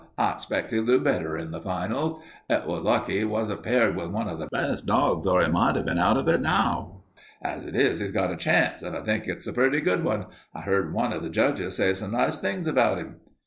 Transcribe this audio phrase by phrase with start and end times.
[0.17, 2.19] I expect he'll do better in the finals.
[2.49, 5.75] It was lucky he wa'n't paired with one of the best dogs, or he might
[5.75, 7.03] have been out of it now.
[7.39, 10.25] As it is he's got a chance, and I think it's a pretty good one.
[10.55, 13.17] I heard one of the judges say some nice things about him."